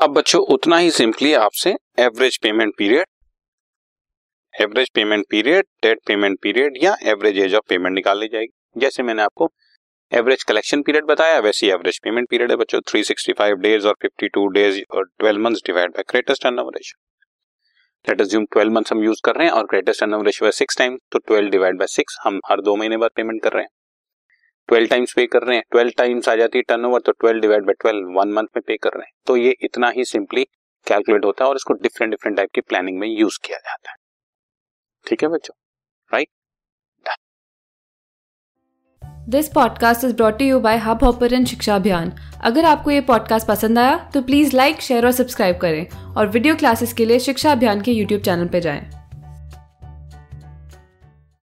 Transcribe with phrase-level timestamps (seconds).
[0.00, 3.06] अब बच्चों, उतना ही सिंपली आपसे average payment period
[4.54, 9.02] average payment period debt payment period या एवरेज एज ऑफ़ पेमेंट निकाल ली जाएगी। जैसे
[9.02, 9.48] मैंने आपको
[10.12, 14.46] एवरेज कलेक्शन पीरियड बताया, वैसे ही एवरेज पेमेंट पीरियड है बच्चों 365 डेज़ और 52
[14.54, 19.20] डेज़ और 12 months divide by greatest turnover ratio let assume 12 months हम यूज़
[19.24, 22.16] कर रहे हैं और ग्रेटेस्ट टर्नओवर रेशियो है 6 टाइम्स तो 12 डिवाइड बाय 6
[22.24, 23.70] हम हर दो महीने बाद पेमेंट कर रहे हैं।
[24.72, 27.64] 12 टाइम्स पे कर रहे हैं 12 टाइम्स आ जाती है टर्नओवर तो 12 डिवाइड
[27.64, 30.44] बाय 12 वन मंथ में पे कर रहे हैं। तो ये इतना ही सिंपली
[30.86, 33.96] कैलकुलेट होता है और इसको डिफरेंट डिफरेंट टाइप की प्लानिंग में यूज़ किया जाता है।
[35.06, 35.54] ठीक है बच्चों?
[36.14, 36.28] Right
[39.28, 42.12] this podcast is brought you by Hubhopper Shiksha Abhiyan
[42.44, 46.56] अगर आपको ये पॉडकास्ट पसंद आया तो प्लीज़ लाइक शेयर और सब्सक्राइब करें। और वीडियो
[46.56, 48.99] क्लासेस के लिए शिक्षा अभियान के यूट्यूब चैनल पर जाएँ।